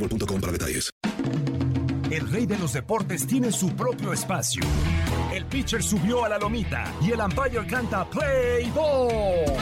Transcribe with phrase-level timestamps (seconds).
[0.00, 0.90] boostmobile.com para detalles.
[2.10, 4.64] El rey de los deportes tiene su propio espacio.
[5.32, 9.56] El pitcher subió a la lomita y el umpire canta Play Ball.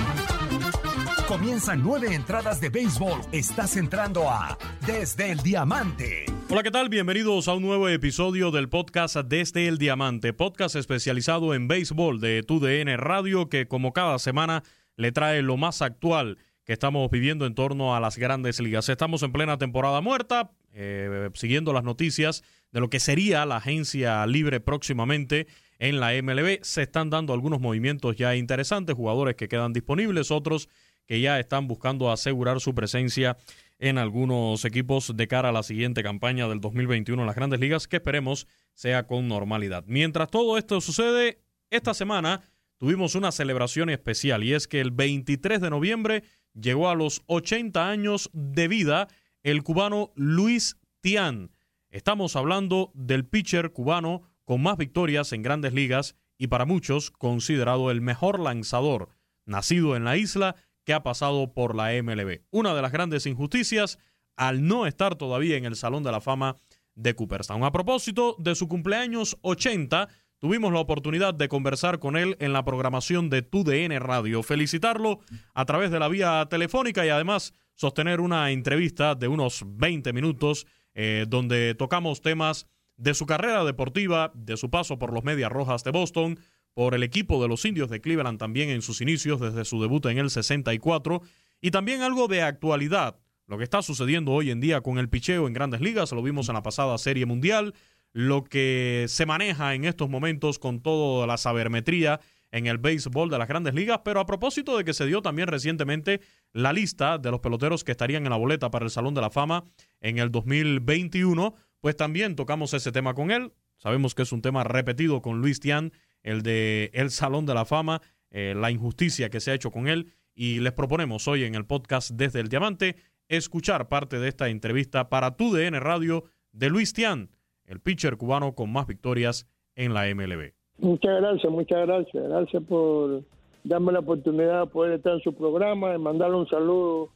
[1.27, 3.21] Comienzan nueve entradas de béisbol.
[3.33, 4.57] Estás entrando a
[4.87, 6.25] Desde el Diamante.
[6.49, 6.89] Hola, ¿qué tal?
[6.89, 12.43] Bienvenidos a un nuevo episodio del podcast Desde el Diamante, podcast especializado en béisbol de
[12.43, 14.63] TUDN Radio que como cada semana
[14.97, 16.39] le trae lo más actual
[16.69, 18.91] que estamos viviendo en torno a las grandes ligas.
[18.91, 24.27] Estamos en plena temporada muerta, eh, siguiendo las noticias de lo que sería la agencia
[24.27, 25.47] libre próximamente
[25.79, 26.59] en la MLB.
[26.61, 30.69] Se están dando algunos movimientos ya interesantes, jugadores que quedan disponibles, otros
[31.07, 33.39] que ya están buscando asegurar su presencia
[33.79, 37.89] en algunos equipos de cara a la siguiente campaña del 2021 en las grandes ligas,
[37.89, 39.85] que esperemos sea con normalidad.
[39.87, 41.41] Mientras todo esto sucede,
[41.71, 42.43] esta semana
[42.77, 46.25] tuvimos una celebración especial y es que el 23 de noviembre
[46.61, 49.09] llegó a los 80 años de vida
[49.43, 51.53] el cubano Luis Tian.
[51.91, 57.91] Estamos hablando del pitcher cubano con más victorias en grandes ligas y para muchos considerado
[57.91, 59.11] el mejor lanzador
[59.45, 62.43] nacido en la isla que ha pasado por la MLB.
[62.51, 63.99] Una de las grandes injusticias
[64.37, 66.57] al no estar todavía en el Salón de la Fama
[66.95, 67.65] de Cooperstown.
[67.65, 70.09] A propósito de su cumpleaños 80,
[70.39, 74.43] tuvimos la oportunidad de conversar con él en la programación de TUDN Radio.
[74.43, 75.21] Felicitarlo
[75.55, 80.67] a través de la vía telefónica y además sostener una entrevista de unos 20 minutos
[80.95, 82.67] eh, donde tocamos temas
[82.97, 86.41] de su carrera deportiva, de su paso por los Medias Rojas de Boston,
[86.75, 90.07] por el equipo de los Indios de Cleveland también en sus inicios desde su debut
[90.07, 91.23] en el 64
[91.61, 95.47] y también algo de actualidad, lo que está sucediendo hoy en día con el picheo
[95.47, 97.75] en grandes ligas, lo vimos en la pasada Serie Mundial,
[98.13, 102.21] lo que se maneja en estos momentos con toda la sabermetría
[102.51, 105.49] en el béisbol de las grandes ligas, pero a propósito de que se dio también
[105.49, 106.21] recientemente
[106.53, 109.31] la lista de los peloteros que estarían en la boleta para el Salón de la
[109.31, 109.65] Fama
[110.01, 113.53] en el 2021, pues también tocamos ese tema con él.
[113.77, 115.93] Sabemos que es un tema repetido con Luis Tian,
[116.23, 119.87] el de el Salón de la Fama, eh, la injusticia que se ha hecho con
[119.87, 122.97] él, y les proponemos hoy en el podcast Desde el Diamante
[123.29, 127.31] escuchar parte de esta entrevista para tu DN Radio de Luis Tian,
[127.69, 130.53] el pitcher cubano con más victorias en la MLB.
[130.79, 132.29] Muchas gracias, muchas gracias.
[132.29, 133.23] Gracias por
[133.65, 137.11] darme la oportunidad de poder estar en su programa y mandarle un saludo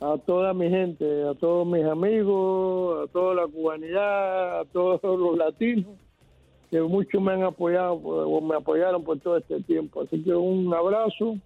[0.00, 5.38] a toda mi gente, a todos mis amigos, a toda la cubanidad, a todos los
[5.38, 5.92] latinos,
[6.70, 10.02] que muchos me han apoyado o me apoyaron por todo este tiempo.
[10.02, 11.38] Así que un abrazo,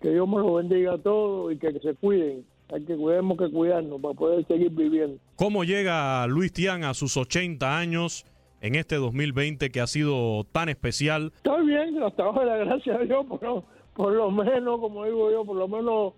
[0.00, 2.44] que Dios me los bendiga a todos y que, se cuiden.
[2.72, 5.18] Hay que cuidemos que cuidarnos para poder seguir viviendo.
[5.36, 8.24] ¿Cómo llega Luis Tian a sus 80 años
[8.60, 11.32] en este 2020 que ha sido tan especial?
[11.36, 13.64] Estoy bien, hasta ahora, gracias a Dios, por,
[13.94, 16.14] por lo menos, como digo yo, por lo menos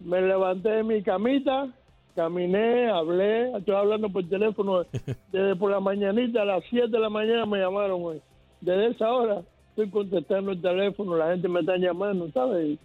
[0.00, 1.68] me levanté de mi camita,
[2.14, 4.84] caminé, hablé, estoy hablando por teléfono
[5.32, 8.20] desde por la mañanita, a las 7 de la mañana me llamaron hoy.
[8.60, 12.78] Desde esa hora estoy contestando el teléfono, la gente me está llamando, ¿sabes?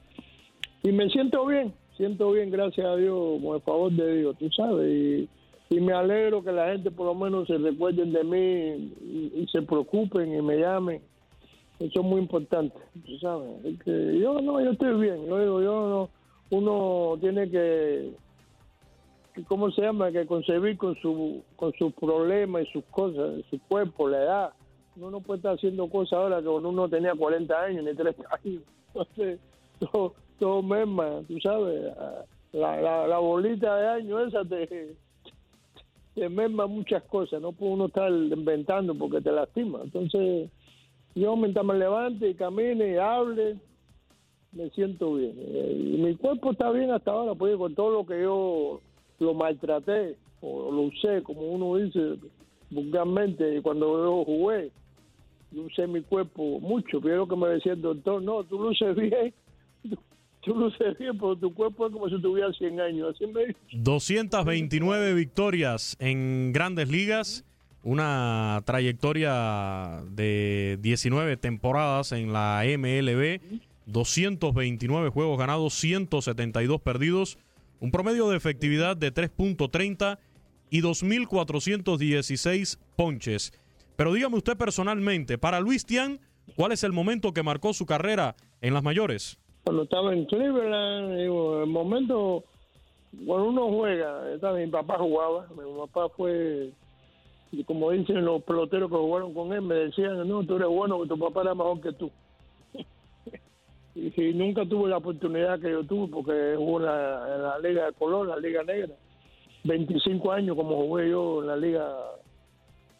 [0.83, 4.35] Y, y me siento bien, siento bien, gracias a Dios, con el favor de Dios,
[4.37, 4.89] tú sabes.
[4.91, 5.29] Y,
[5.79, 8.93] me alegro que la gente por lo menos se recuerden de mí
[9.35, 11.01] y, se preocupen y me llamen.
[11.79, 13.65] Eso es muy importante, tú sabes.
[13.65, 15.25] Es que yo no, yo estoy bien.
[15.25, 16.09] Yo digo, yo no,
[16.55, 18.13] uno tiene que,
[19.47, 20.11] ¿cómo se llama?
[20.11, 24.53] Que concebir con su, con sus problemas y sus cosas, su cuerpo, la edad.
[24.95, 28.23] Uno no puede estar haciendo cosas ahora que cuando uno tenía 40 años ni 30
[28.29, 28.61] años.
[28.93, 29.39] Entonces,
[29.79, 31.93] todo, todo merma, tú sabes.
[32.51, 34.95] La, la, bolita de años esa te,
[36.13, 37.41] te merma muchas cosas.
[37.41, 39.81] No puede uno estar inventando porque te lastima.
[39.83, 40.49] Entonces,
[41.15, 43.57] yo mientras me levante y camine y hable,
[44.51, 45.33] me siento bien.
[45.37, 48.81] Eh, Y mi cuerpo está bien hasta ahora, pues con todo lo que yo
[49.19, 52.17] lo maltraté o lo usé, como uno dice
[52.69, 54.71] vulgarmente, cuando yo jugué,
[55.51, 56.99] yo usé mi cuerpo mucho.
[57.01, 59.33] Pero que me decía el doctor, no, tú luces bien,
[60.45, 60.97] tú, luces
[61.39, 63.15] tu cuerpo es como si tuviera 100 años.
[63.15, 63.59] Así me dijo.
[63.71, 67.45] 229 victorias en grandes ligas,
[67.83, 73.41] una trayectoria de 19 temporadas en la MLB,
[73.85, 77.37] 229 juegos ganados, 172 perdidos,
[77.79, 80.19] un promedio de efectividad de 3.30
[80.69, 83.53] y 2.416 ponches.
[83.95, 86.19] Pero dígame usted personalmente, para Luis Tian,
[86.55, 89.37] ¿cuál es el momento que marcó su carrera en las mayores?
[89.63, 92.43] Cuando estaba en Cleveland, digo, el momento
[93.25, 94.21] cuando uno juega,
[94.55, 96.71] mi papá jugaba, mi papá fue,
[97.65, 101.07] como dicen los peloteros que jugaron con él, me decían, no, tú eres bueno, que
[101.07, 102.11] tu papá era mejor que tú.
[103.95, 107.85] y, nunca tuve la oportunidad que yo tuve, porque jugó en la, en la Liga
[107.85, 108.93] de Color, la Liga Negra.
[109.63, 111.95] 25 años como jugué yo en la Liga,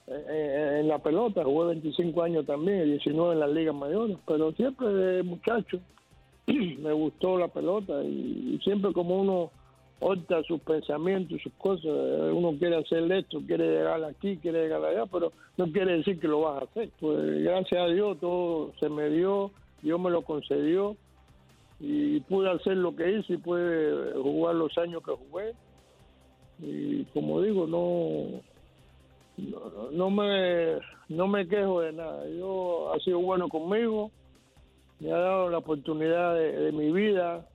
[0.08, 4.52] en, en- en la pelota, jugué 25 años también, 19 en las ligas mayores, pero
[4.54, 5.80] siempre de muchacho
[6.48, 9.52] me gustó la pelota y, y siempre como uno
[10.00, 14.84] opta sus pensamientos, sus cosas, eh, uno quiere hacer esto, quiere llegar aquí, quiere llegar
[14.84, 16.90] allá, pero no quiere decir que lo vas a hacer.
[17.00, 19.52] Pues gracias a Dios todo se me dio,
[19.82, 20.98] Dios me lo concedió
[21.80, 25.54] y pude hacer lo que hice y pude jugar los años que jugué
[26.60, 28.42] y como digo, no
[29.38, 30.80] no, no me
[31.10, 32.28] no me quejo de nada.
[32.30, 34.12] Yo ha sido bueno conmigo,
[35.04, 37.46] me ha dado la oportunidad de, mi vida,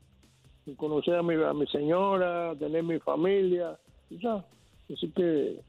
[0.66, 3.78] de conocer a mi, a mi señora, tener mi familia,
[4.10, 4.44] ya.
[4.92, 5.60] Así que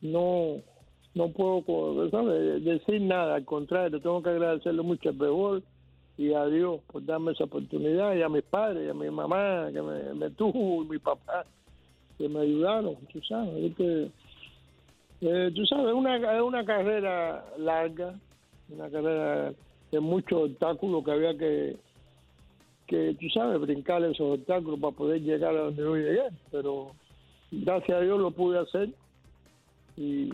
[0.00, 0.60] no
[1.14, 2.64] no puedo ¿sabes?
[2.64, 5.64] decir nada, al contrario, tengo que agradecerle mucho al béisbol
[6.16, 9.68] y a Dios por darme esa oportunidad y a mis padres y a mi mamá
[9.72, 11.44] que me, tuvo y mi papá
[12.18, 13.54] que me ayudaron, tú sabes.
[13.54, 14.10] Así que,
[15.20, 18.14] eh, tú sabes, es una carrera larga,
[18.68, 19.52] una carrera
[19.90, 21.76] de muchos obstáculos que había que,
[22.86, 26.22] que, tú sabes, brincar esos obstáculos para poder llegar a donde yo llegué.
[26.50, 26.92] Pero
[27.50, 28.90] gracias a Dios lo pude hacer
[29.96, 30.30] y,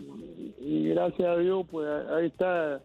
[0.59, 2.81] y gracias a Dios, pues ahí está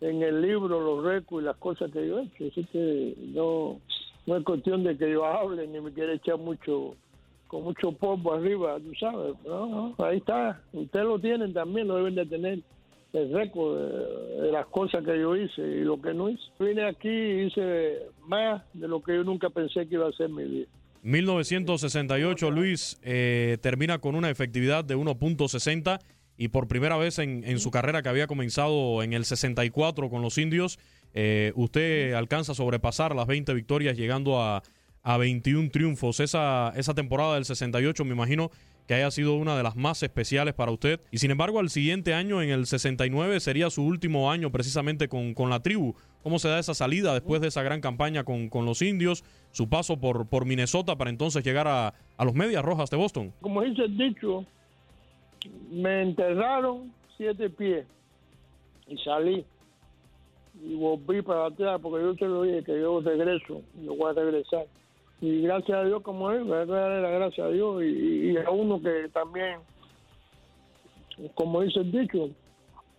[0.00, 2.44] en el libro los récords y las cosas que yo he hecho.
[2.46, 3.80] Así que no,
[4.26, 6.94] no es cuestión de que yo hable ni me quiera echar mucho
[7.48, 9.34] con mucho polvo arriba, tú sabes.
[9.44, 10.62] No, no, ahí está.
[10.72, 12.60] Ustedes lo tienen también, lo deben de tener.
[13.12, 13.78] El récord
[14.42, 16.42] de, las cosas que yo hice y lo que no hice.
[16.58, 20.28] Vine aquí y hice más de lo que yo nunca pensé que iba a ser
[20.28, 20.66] mi vida.
[21.02, 25.98] 1968, Luis eh, termina con una efectividad de 1.60
[26.36, 30.22] y por primera vez en, en su carrera que había comenzado en el 64 con
[30.22, 30.78] los indios,
[31.12, 34.62] eh, usted alcanza a sobrepasar las 20 victorias llegando a,
[35.02, 36.20] a 21 triunfos.
[36.20, 38.50] Esa, esa temporada del 68 me imagino
[38.90, 40.98] que haya sido una de las más especiales para usted.
[41.12, 45.32] Y sin embargo, al siguiente año, en el 69, sería su último año precisamente con,
[45.32, 45.94] con la tribu.
[46.24, 49.22] ¿Cómo se da esa salida después de esa gran campaña con, con los indios?
[49.52, 53.32] Su paso por, por Minnesota para entonces llegar a, a los Medias Rojas de Boston.
[53.40, 54.44] Como dice el dicho,
[55.70, 57.86] me enterraron siete pies
[58.88, 59.46] y salí
[60.64, 64.14] y volví para atrás porque yo te lo dije que yo regreso, yo voy a
[64.14, 64.66] regresar.
[65.20, 68.36] Y gracias a Dios, como es, voy a darle la gracia a Dios y, y
[68.38, 69.58] a uno que también,
[71.34, 72.30] como dice el dicho,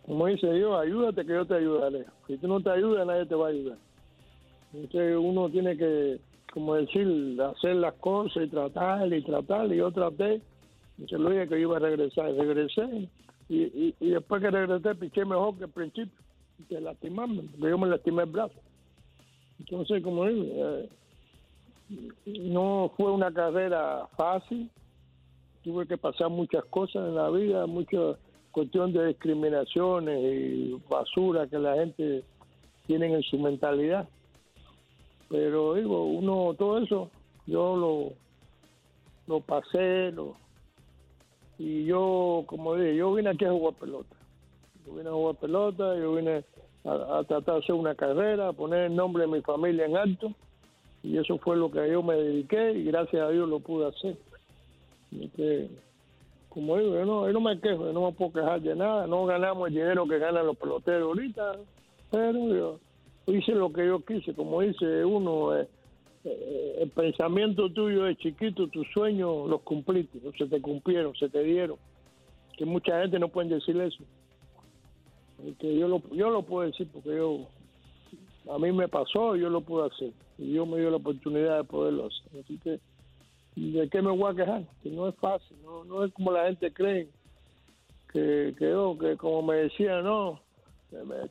[0.05, 2.05] como dice Dios, ayúdate que yo te ayudaré.
[2.27, 3.77] Si tú no te ayudas, nadie te va a ayudar.
[4.73, 6.19] Entonces uno tiene que,
[6.53, 9.71] como decir, hacer las cosas y tratar y tratar.
[9.71, 10.41] Y yo traté,
[11.07, 12.33] se lo dije que iba a regresar.
[12.33, 13.09] Regresé
[13.49, 16.19] y, y, y después que regresé piché mejor que al principio.
[16.69, 18.59] Que lastimarme, porque yo me lastimé el brazo.
[19.59, 20.89] Entonces, como digo, eh,
[22.25, 24.69] no fue una carrera fácil,
[25.63, 28.17] tuve que pasar muchas cosas en la vida, mucha
[28.51, 32.23] cuestión de discriminaciones y basura que la gente
[32.87, 34.07] tiene en su mentalidad.
[35.29, 37.09] Pero digo, uno, todo eso,
[37.47, 38.13] yo lo,
[39.27, 40.35] lo pasé, lo,
[41.63, 44.15] y yo, como dije, yo vine aquí a jugar pelota.
[44.83, 46.43] Yo vine a jugar pelota, yo vine
[46.83, 50.33] a, tratar de hacer una carrera, a poner el nombre de mi familia en alto,
[51.03, 54.17] y eso fue lo que yo me dediqué, y gracias a Dios lo pude hacer.
[56.49, 59.07] como digo, yo no, yo no me quejo, yo no me puedo quejar de nada,
[59.07, 61.57] no ganamos el dinero que ganan los peloteros ahorita,
[62.11, 62.79] pero yo
[63.27, 65.67] hice lo que yo quise, como dice uno, eh,
[66.23, 71.29] eh, el pensamiento tuyo de chiquito, tus sueños los cumpliste, no se te cumplieron, se
[71.29, 71.77] te dieron.
[72.57, 74.03] Que mucha gente no puede decir eso.
[75.59, 77.47] Yo lo, yo lo puedo decir porque yo,
[78.53, 80.11] a mí me pasó, yo lo pude hacer.
[80.41, 82.41] Y yo me dio la oportunidad de poderlo hacer.
[82.43, 82.79] Así que,
[83.55, 84.63] ¿de qué me voy a quejar?
[84.81, 87.07] Que no es fácil, no, no es como la gente cree.
[88.11, 90.41] Que, que yo, que como me decía, no,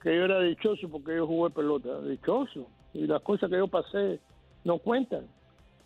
[0.02, 2.00] que yo era dichoso porque yo jugué pelota.
[2.02, 2.66] Dichoso.
[2.94, 4.20] Y las cosas que yo pasé
[4.64, 5.26] no cuentan.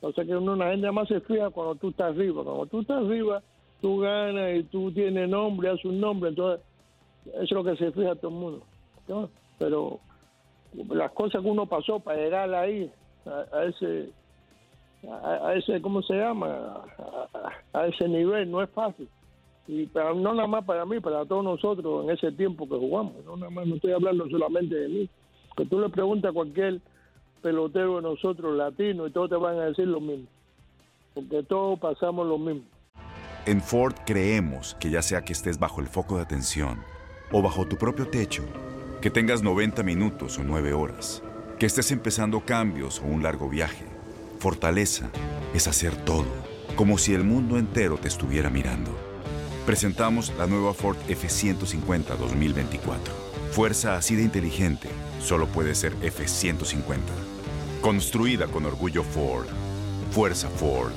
[0.01, 2.45] O sea que uno, la gente más se fija cuando tú estás arriba.
[2.45, 3.43] Cuando tú estás arriba,
[3.81, 6.29] tú ganas y tú tienes nombre, haces un nombre.
[6.29, 6.65] Entonces,
[7.27, 8.63] eso es lo que se fija todo el mundo.
[9.59, 9.99] Pero
[10.91, 12.91] las cosas que uno pasó para llegar ahí,
[13.27, 14.11] a, ese,
[15.11, 16.83] a, ese, ¿cómo se llama?
[17.73, 19.09] A, ese nivel, no es fácil.
[19.67, 23.25] Y pero no nada más para mí, para todos nosotros en ese tiempo que jugamos.
[23.25, 25.09] No nada más, no estoy hablando solamente de mí.
[25.57, 26.81] Que tú le preguntas a cualquier
[27.41, 30.27] pelotero de nosotros latinos y todos te van a decir lo mismo.
[31.15, 32.65] Porque todos pasamos lo mismo.
[33.47, 36.81] En Ford creemos que ya sea que estés bajo el foco de atención
[37.31, 38.45] o bajo tu propio techo,
[39.01, 41.23] que tengas 90 minutos o 9 horas,
[41.59, 43.85] que estés empezando cambios o un largo viaje,
[44.39, 45.11] fortaleza
[45.55, 46.27] es hacer todo,
[46.77, 48.91] como si el mundo entero te estuviera mirando.
[49.65, 53.15] Presentamos la nueva Ford F150 2024.
[53.53, 54.89] Fuerza así de inteligente
[55.21, 56.99] solo puede ser F150.
[57.81, 59.47] Construida con orgullo Ford.
[60.11, 60.93] Fuerza Ford.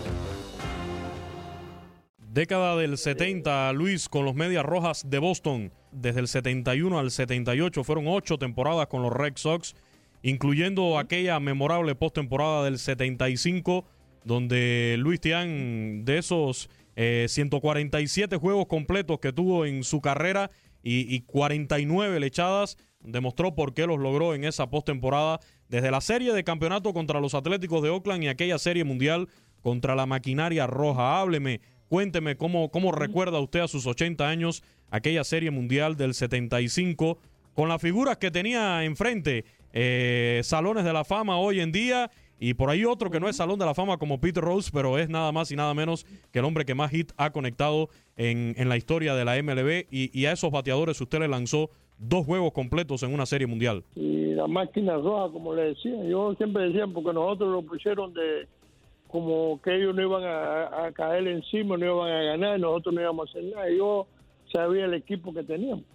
[2.18, 5.72] Década del 70, Luis, con los Medias Rojas de Boston.
[5.92, 9.74] Desde el 71 al 78 fueron ocho temporadas con los Red Sox,
[10.22, 13.86] incluyendo aquella memorable postemporada del 75,
[14.24, 20.50] donde Luis Tian, de esos 147 eh, juegos completos que tuvo en su carrera
[20.84, 26.34] y, y 49 lechadas, demostró por qué los logró en esa postemporada desde la serie
[26.34, 29.28] de campeonato contra los Atléticos de Oakland y aquella serie mundial
[29.62, 31.20] contra la maquinaria roja.
[31.20, 37.20] Hábleme, cuénteme cómo, cómo recuerda usted a sus 80 años aquella serie mundial del 75
[37.54, 42.10] con las figuras que tenía enfrente, eh, salones de la fama hoy en día
[42.40, 44.98] y por ahí otro que no es Salón de la Fama como Peter Rose, pero
[44.98, 48.54] es nada más y nada menos que el hombre que más hit ha conectado en,
[48.58, 49.88] en la historia de la MLB.
[49.90, 53.84] Y, a esos bateadores usted le lanzó dos juegos completos en una serie mundial.
[53.96, 58.48] Y la máquina roja, como le decía, yo siempre decía, porque nosotros lo pusieron de
[59.08, 63.28] como que ellos no iban a, caer encima, no iban a ganar, nosotros no íbamos
[63.28, 63.70] a hacer nada.
[63.72, 64.06] Yo
[64.54, 65.86] sabía el equipo que teníamos.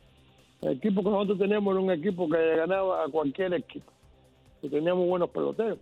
[0.63, 3.93] El equipo que nosotros teníamos era un equipo que ganaba a cualquier equipo.
[4.63, 5.79] Y teníamos buenos peloteros.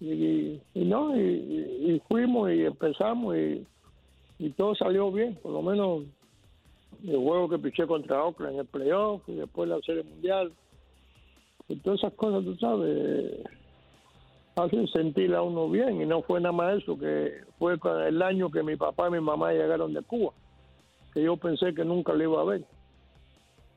[0.00, 6.04] Y, no, y, fuimos y empezamos y, todo salió bien, por lo menos
[7.06, 10.52] el juego que piché contra Oakland en el playoff y después la serie mundial.
[11.68, 13.42] Y todas esas cosas, tú sabes,
[14.56, 16.00] hacen sentir a uno bien.
[16.00, 19.20] Y no fue nada más eso, que fue el año que mi papá y mi
[19.20, 20.32] mamá llegaron de Cuba,
[21.12, 22.64] que yo pensé que nunca lo iba a ver.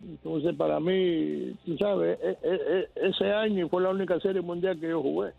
[0.05, 4.79] Entonces, para mí, tú sabes, e, e, e, ese año fue la única serie mundial
[4.79, 5.31] que yo jugué.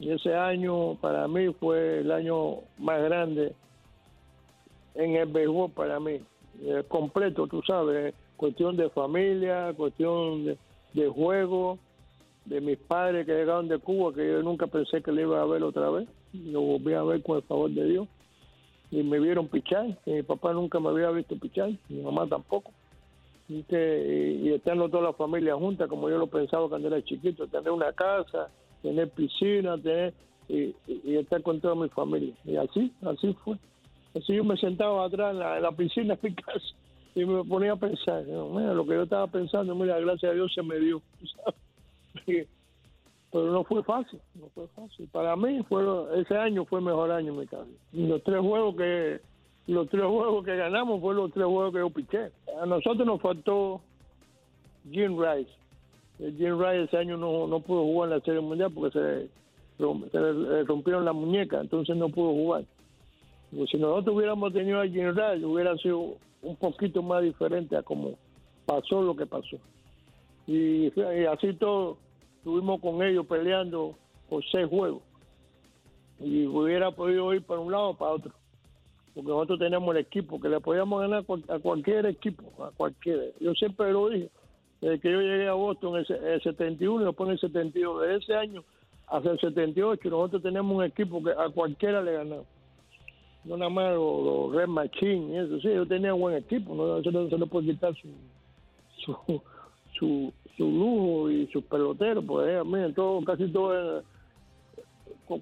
[0.00, 3.52] Y ese año, para mí, fue el año más grande
[4.94, 6.20] en el béisbol para mí.
[6.62, 11.78] Eh, completo, tú sabes, cuestión de familia, cuestión de, juego,
[12.46, 15.46] de mis padres que llegaron de Cuba, que yo nunca pensé que le iba a
[15.46, 18.08] ver otra vez, lo volví a ver con el favor de Dios,
[18.90, 22.72] y me vieron pichar, mi papá nunca me había visto pichar, mi mamá tampoco,
[23.48, 27.46] y, que, y estando toda la familia junta, como yo lo pensaba cuando era chiquito,
[27.48, 28.50] tener una casa,
[28.82, 30.12] tener piscina, tener
[30.48, 30.74] y,
[31.16, 33.56] estar con toda mi familia, y así, así fue.
[34.14, 36.66] Así yo me sentaba atrás en la, piscina de mi casa
[37.14, 40.52] y me ponía a pensar, mira, lo que yo estaba pensando, mira, gracias a Dios
[40.54, 41.02] se me dio.
[43.30, 45.06] Pero no fue fácil, no fue fácil.
[45.12, 45.84] Para mí fue
[46.20, 47.68] ese año fue el mejor año mi casa.
[47.92, 49.20] Y los tres juegos que
[49.72, 52.30] los tres juegos que ganamos fueron los tres juegos que yo piché.
[52.60, 53.80] A nosotros nos faltó
[54.90, 55.50] Jim Rice.
[56.18, 59.28] Jim Rice ese año no, no pudo jugar en la Serie Mundial porque se,
[59.78, 62.64] le rompieron la muñeca, entonces no pudo jugar
[63.50, 68.14] Porque si nosotros hubiéramos tenido a General, hubiera sido un poquito más diferente a como
[68.64, 69.58] pasó lo que pasó.
[70.46, 71.98] Y, y así todo,
[72.38, 73.94] estuvimos con ellos peleando
[74.30, 75.02] por seis juegos.
[76.20, 78.32] Y hubiera podido ir para un lado o para otro.
[79.18, 83.24] Porque nosotros tenemos el equipo, que le podíamos ganar a cualquier equipo, a cualquiera.
[83.40, 84.28] Yo siempre lo dije,
[84.80, 87.32] desde que yo llegué a Boston en el, se- en el 71 y después en
[87.32, 88.00] el 72.
[88.02, 88.62] De ese año
[89.08, 92.46] hasta el 78, nosotros tenemos un equipo que a cualquiera le ganamos.
[93.44, 95.58] No nada más los, Red Machine y eso.
[95.62, 98.08] Sí, yo tenía buen equipo, no se le, se le puede quitar su,
[98.98, 99.42] su,
[99.98, 102.24] su, su lujo y sus peloteros.
[102.24, 104.02] Pues eh, miren, todo, casi todo.
[104.02, 104.17] ¿cu-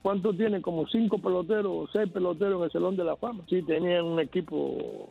[0.03, 0.63] ¿Cuánto tienen?
[0.63, 3.45] Como cinco peloteros o seis peloteros en el Salón de la Fama.
[3.49, 5.11] Sí, tenían un equipo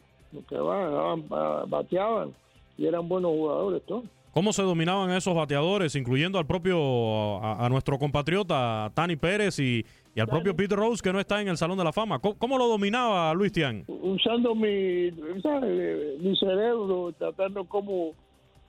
[0.50, 2.34] que va, va- bateaban
[2.78, 4.04] y eran buenos jugadores todos.
[4.34, 9.86] ¿Cómo se dominaban esos bateadores, incluyendo al propio, a, a nuestro compatriota Tani Pérez y,
[10.14, 12.20] y al propio Peter Rose, que no está en el Salón de la Fama?
[12.20, 13.86] ¿Cómo, cómo lo dominaba Luis Tian?
[13.88, 15.10] usando mi,
[15.42, 16.20] ¿sabes?
[16.20, 18.12] mi cerebro, tratando cómo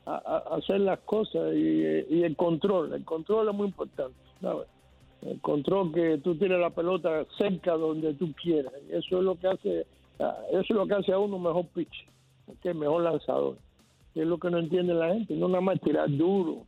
[0.06, 0.14] a-
[0.50, 1.58] a- hacer las cosas y,
[2.10, 2.92] y el control.
[2.92, 4.68] El control es muy importante, ¿sabes?
[5.40, 8.73] Control que tú tires la pelota cerca donde tú quieras.
[8.90, 9.87] Eso es lo que hace,
[10.50, 12.06] eso es lo que hace a uno mejor pitch,
[12.62, 13.56] que mejor lanzador.
[14.14, 15.35] Que es lo que no entiende la gente.
[15.35, 16.62] No nada más tirar duro,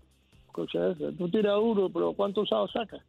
[0.52, 1.16] cosas esas.
[1.16, 3.00] Tú tiras duro, pero ¿cuántos sábados sacas?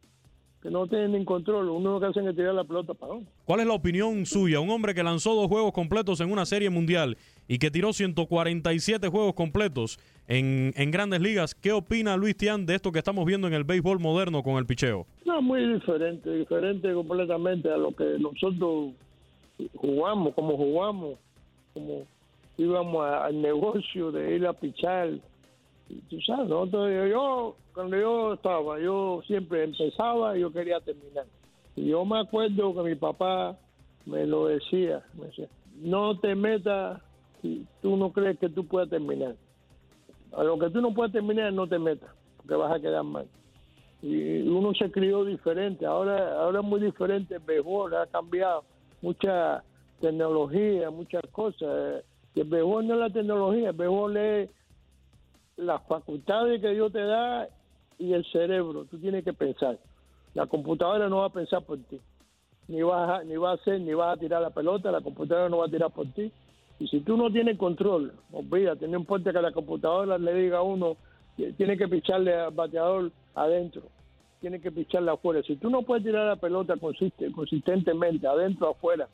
[0.62, 1.68] Que no tienen control.
[1.70, 3.26] Uno lo que hacen es tirar la pelota para abajo.
[3.44, 4.60] ¿Cuál es la opinión suya?
[4.60, 7.16] Un hombre que lanzó dos juegos completos en una serie mundial
[7.50, 11.56] y que tiró 147 juegos completos en, en grandes ligas.
[11.56, 14.66] ¿Qué opina Luis Tian de esto que estamos viendo en el béisbol moderno con el
[14.66, 15.04] picheo?
[15.24, 18.92] No, muy diferente, diferente completamente a lo que nosotros
[19.74, 21.18] jugamos, como jugamos,
[21.74, 22.04] como
[22.56, 25.10] íbamos al negocio de ir a pichar.
[26.08, 31.26] Tú sabes, nosotros, yo, yo, cuando yo estaba, yo siempre empezaba y yo quería terminar.
[31.74, 33.58] Y yo me acuerdo que mi papá
[34.06, 35.48] me lo decía, me decía,
[35.80, 37.02] no te metas
[37.42, 39.36] si tú no crees que tú puedas terminar.
[40.32, 43.26] A lo que tú no puedes terminar, no te metas, porque vas a quedar mal
[44.02, 45.84] y uno se crió diferente.
[45.86, 48.64] Ahora, ahora es muy diferente béisbol, ha cambiado
[49.02, 49.62] mucha
[50.00, 52.04] tecnología, muchas cosas.
[52.34, 54.50] Y el béisbol no es la tecnología, el béisbol es
[55.56, 57.48] las facultades que Dios te da
[57.98, 58.86] y el cerebro.
[58.86, 59.78] Tú tienes que pensar.
[60.32, 62.00] La computadora no va a pensar por ti.
[62.68, 65.48] Ni vas a, ni va a hacer, ni vas a tirar la pelota, la computadora
[65.48, 66.32] no va a tirar por ti.
[66.80, 70.62] Y si tú no tienes control, olvídate, no importa que la computadora le diga a
[70.62, 70.96] uno,
[71.56, 73.82] tiene que picharle al bateador adentro,
[74.40, 75.42] tiene que picharle afuera.
[75.42, 79.08] Si tú no puedes tirar la pelota consiste- consistentemente, adentro afuera,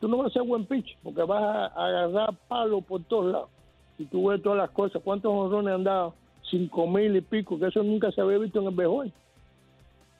[0.00, 3.50] tú no vas a ser buen pitch, porque vas a agarrar palo por todos lados.
[3.96, 6.14] Si tú ves todas las cosas, ¿cuántos honrones han dado?
[6.48, 9.12] Cinco mil y pico, que eso nunca se había visto en el béisbol.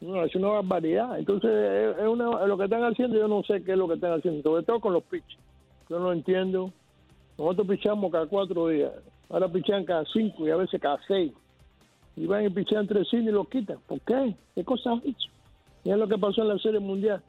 [0.00, 1.16] No, es una barbaridad.
[1.16, 3.94] Entonces, es es una, lo que están haciendo, yo no sé qué es lo que
[3.94, 5.38] están haciendo, sobre todo con los pitches.
[5.88, 6.72] Yo no entiendo.
[7.38, 8.92] Nosotros pichamos cada cuatro días.
[9.30, 11.32] Ahora pichan cada cinco y a veces cada seis.
[12.16, 13.78] Y van y pichan tres cines y los quitan.
[13.86, 14.34] ¿Por qué?
[14.54, 15.30] ¿Qué cosa han hecho?
[15.84, 17.22] Y es lo que pasó en la Serie Mundial.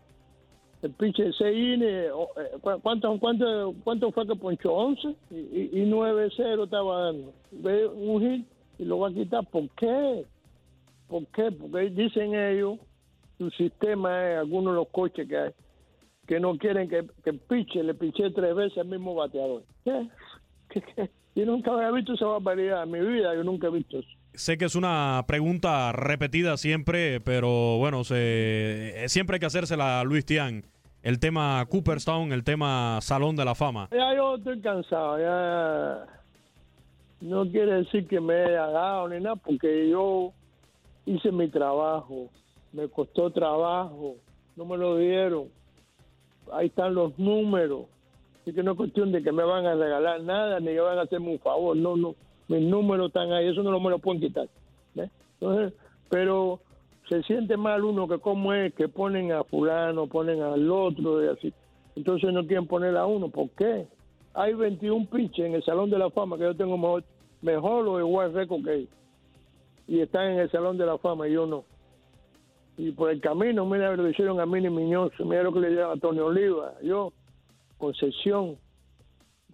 [0.82, 1.80] El pinche seis
[2.14, 4.72] o, eh, ¿cu- ¿cuánto, cuánto, cuánto fue que ponchó?
[4.74, 5.16] ¿11?
[5.30, 7.34] Y, y 9-0 estaba dando.
[7.52, 8.48] Ve un hit
[8.80, 9.46] y lo va a quitar.
[9.48, 10.26] ¿Por qué?
[11.08, 11.52] ¿Por qué?
[11.52, 12.80] Porque dicen ellos,
[13.38, 15.52] su sistema es, algunos de los coches que hay,
[16.30, 19.64] que no quieren que, que piche le piche tres veces al mismo bateador.
[19.84, 20.08] ¿Qué?
[20.70, 21.10] ¿Qué, qué?
[21.34, 24.10] Yo nunca había visto esa barbaridad en mi vida, yo nunca he visto eso.
[24.36, 30.02] Sé que es una pregunta repetida siempre, pero bueno, se, eh, siempre hay que hacérsela
[30.02, 30.66] a Luis Tian.
[31.02, 33.90] El tema Cooperstown, el tema Salón de la Fama.
[33.92, 36.06] Ya yo estoy cansado, ya
[37.22, 40.32] no quiere decir que me haya dado ni nada, porque yo
[41.08, 42.30] hice mi trabajo,
[42.72, 44.18] me costó trabajo,
[44.56, 45.59] no me lo dieron.
[46.54, 47.86] Ahí están los números.
[48.42, 50.98] Así que no es cuestión de que me van a regalar nada, ni que van
[50.98, 51.76] a hacerme un favor.
[51.76, 52.16] No, no.
[52.48, 54.48] Mis números están ahí, eso no me lo pueden quitar.
[55.40, 55.74] Entonces,
[56.10, 56.60] pero
[57.08, 61.28] se siente mal uno que como es que ponen a fulano, ponen al otro y
[61.28, 61.54] así.
[61.96, 63.30] Entonces no quieren poner a uno.
[63.30, 63.88] ¿Por qué?
[64.34, 67.04] Hay 21 pitches en el Salón de la Fama que yo tengo mejor,
[67.42, 68.90] mejor o igual récord que ellos.
[69.88, 71.64] Y están en el Salón de la Fama y yo no.
[72.80, 75.70] Y por el camino, mira lo que hicieron a Mini Miñoz, mira lo que le
[75.72, 77.12] dieron a Tony Oliva, yo,
[77.78, 78.56] Concesión.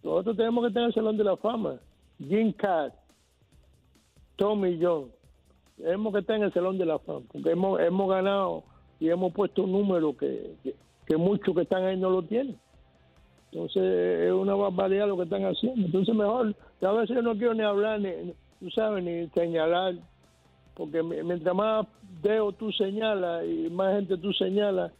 [0.03, 1.77] Nosotros tenemos que en el Salón de la Fama.
[2.19, 2.93] Jim Cat,
[4.35, 5.05] Tommy John.
[5.75, 8.63] Tenemos que estar en el Salón de la Fama, porque hemos, hemos ganado
[8.99, 10.53] y hemos puesto un número que,
[11.07, 12.55] que, muchos que están ahí no lo tienen.
[13.51, 13.83] Entonces
[14.27, 15.83] es una barbaridad lo que están haciendo.
[15.83, 18.11] Entonces mejor, a veces yo no quiero ni hablar, ni,
[18.59, 19.95] tú sabes, ni señalar,
[20.75, 21.87] porque mi- mientras más
[22.29, 24.91] dedo tú señalas y más gente tú señalas,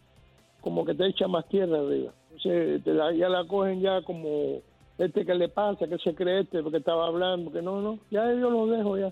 [0.61, 2.11] como que te echa más tierra arriba.
[2.31, 2.83] Entonces
[3.17, 4.61] ya la cogen ya como
[4.97, 8.31] este que le pasa, que se cree este, porque estaba hablando, que no, no, ya
[8.33, 9.11] yo lo dejo ya.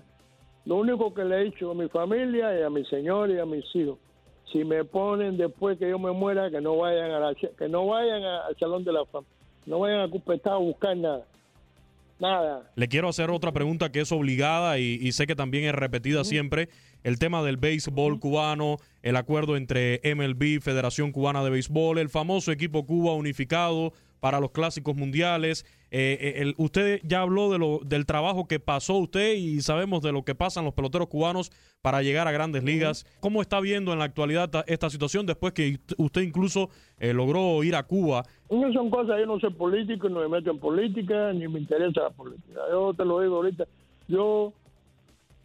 [0.64, 3.44] Lo único que le he dicho a mi familia y a mi señor y a
[3.44, 3.98] mis hijos,
[4.50, 7.86] si me ponen después que yo me muera, que no vayan a la- que no
[7.86, 9.26] vayan al salón de la fama,
[9.66, 11.24] no vayan a Cupetar a buscar nada,
[12.24, 12.70] nada.
[12.74, 16.24] Le quiero hacer otra pregunta que es obligada y, y sé que también es repetida
[16.24, 16.68] siempre.
[17.02, 22.50] El tema del béisbol cubano, el acuerdo entre MLB, Federación Cubana de Béisbol, el famoso
[22.50, 23.92] equipo Cuba unificado
[24.24, 25.66] para los clásicos mundiales.
[25.90, 30.00] Eh, eh, el- usted ya habló de lo, del trabajo que pasó usted y sabemos
[30.00, 33.04] de lo que pasan los peloteros cubanos para llegar a grandes ligas.
[33.20, 37.62] ¿Cómo está viendo en la actualidad ta- esta situación después que usted incluso eh, logró
[37.64, 38.22] ir a Cuba?
[38.48, 42.04] No son cosas, yo no soy político, no me meto en política, ni me interesa
[42.04, 42.60] la política.
[42.70, 43.66] Yo te lo digo ahorita,
[44.08, 44.54] yo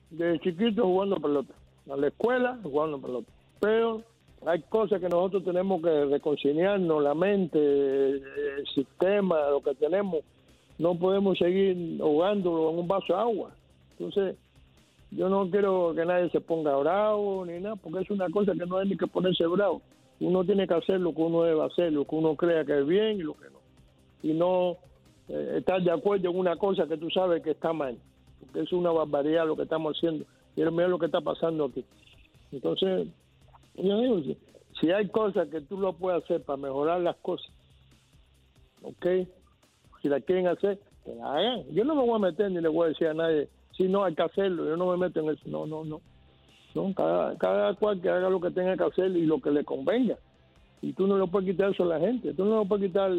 [0.09, 1.53] de chiquito jugando pelota,
[1.91, 3.29] a la escuela jugando pelota.
[3.59, 4.03] Pero
[4.45, 10.19] hay cosas que nosotros tenemos que reconciliarnos, la mente, el sistema, lo que tenemos.
[10.77, 13.51] No podemos seguir ahogándolo en un vaso de agua.
[13.91, 14.37] Entonces,
[15.11, 18.65] yo no quiero que nadie se ponga bravo ni nada, porque es una cosa que
[18.65, 19.81] no hay ni que ponerse bravo.
[20.21, 22.87] Uno tiene que hacer lo que uno debe hacer, lo que uno crea que es
[22.87, 23.59] bien y lo que no.
[24.23, 24.77] Y no
[25.27, 27.97] eh, estar de acuerdo en una cosa que tú sabes que está mal,
[28.39, 30.25] porque es una barbaridad lo que estamos haciendo.
[30.55, 31.85] Y lo que está pasando aquí.
[32.51, 33.07] Entonces,
[34.79, 37.51] si, hay cosas que tú lo puedes hacer para mejorar las cosas,
[38.81, 39.05] ¿ok?
[40.01, 41.63] Si la quieren hacer, que la hagan.
[41.71, 44.03] Yo no me voy a meter ni le voy a decir a nadie, si no,
[44.03, 44.65] hay que hacerlo.
[44.65, 45.43] Yo no me meto en eso.
[45.45, 46.01] No, no, no.
[46.75, 49.63] no cada, cada cual que haga lo que tenga que hacer y lo que le
[49.63, 50.17] convenga.
[50.81, 52.33] Y tú no le puedes quitar eso a la gente.
[52.33, 53.11] Tú no le puedes quitar,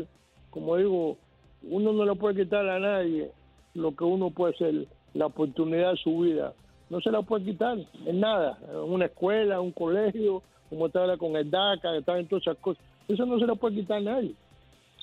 [0.51, 1.17] como digo,
[1.63, 3.31] uno no le puede quitar a nadie
[3.75, 6.53] lo que uno puede ser, la oportunidad de su vida.
[6.91, 8.59] No se la puede quitar en nada.
[8.85, 12.85] Una escuela, un colegio, como está ahora con el DACA, está en todas esas cosas.
[13.09, 14.35] Eso no se la puede quitar a nadie.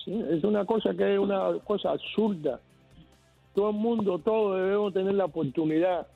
[0.06, 2.60] Es una cosa que es una cosa absurda.
[3.56, 6.08] Todo el mundo, todos debemos tener la oportunidad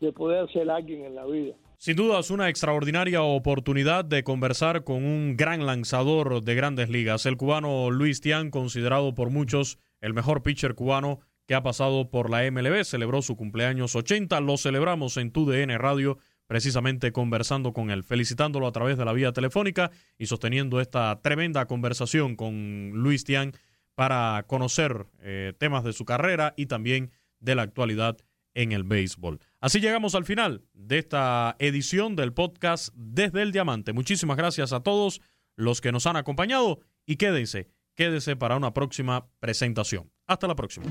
[0.00, 1.54] de poder ser alguien en la vida.
[1.78, 7.26] Sin duda es una extraordinaria oportunidad de conversar con un gran lanzador de grandes ligas,
[7.26, 12.30] el cubano Luis Tian, considerado por muchos el mejor pitcher cubano que ha pasado por
[12.30, 12.84] la MLB.
[12.84, 18.72] Celebró su cumpleaños 80, lo celebramos en TUDN Radio, precisamente conversando con él, felicitándolo a
[18.72, 23.52] través de la vía telefónica y sosteniendo esta tremenda conversación con Luis Tian
[23.94, 28.16] para conocer eh, temas de su carrera y también de la actualidad
[28.54, 29.40] en el béisbol.
[29.60, 33.92] Así llegamos al final de esta edición del podcast Desde el Diamante.
[33.92, 35.20] Muchísimas gracias a todos
[35.56, 40.10] los que nos han acompañado y quédense, quédese para una próxima presentación.
[40.26, 40.86] Hasta la próxima.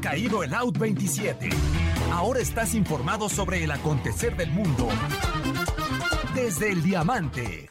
[0.00, 1.48] Caído el Out 27.
[2.12, 4.88] Ahora estás informado sobre el acontecer del mundo.
[6.34, 7.70] Desde el Diamante.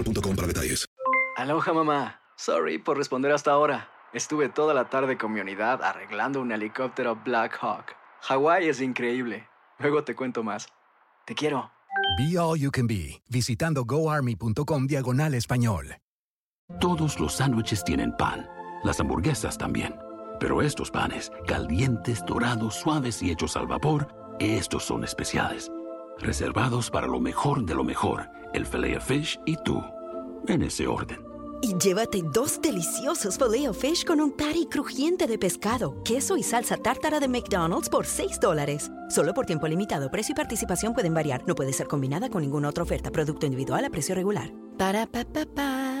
[0.03, 0.85] boostmobile.com para detalles.
[1.37, 2.21] Aloha mamá.
[2.35, 3.89] Sorry por responder hasta ahora.
[4.13, 7.95] Estuve toda la tarde con mi unidad arreglando un helicóptero Black Hawk.
[8.21, 9.47] Hawái es increíble.
[9.79, 10.67] Luego te cuento más.
[11.25, 11.71] Te quiero.
[12.17, 15.95] Be All You Can Be, visitando goarmy.com diagonal español.
[16.79, 18.47] Todos los sándwiches tienen pan,
[18.83, 19.95] las hamburguesas también.
[20.39, 24.07] Pero estos panes, calientes, dorados, suaves y hechos al vapor,
[24.39, 25.69] estos son especiales.
[26.21, 29.81] Reservados para lo mejor de lo mejor, el filet fish y tú,
[30.47, 31.19] en ese orden.
[31.63, 36.77] Y llévate dos deliciosos filet fish con un patty crujiente de pescado, queso y salsa
[36.77, 38.91] tártara de McDonald's por 6 dólares.
[39.09, 40.11] Solo por tiempo limitado.
[40.11, 41.43] Precio y participación pueden variar.
[41.47, 43.11] No puede ser combinada con ninguna otra oferta.
[43.11, 44.53] Producto individual a precio regular.
[44.77, 46.00] Para pa pa pa.